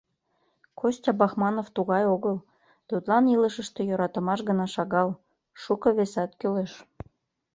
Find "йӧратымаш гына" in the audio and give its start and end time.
3.89-4.65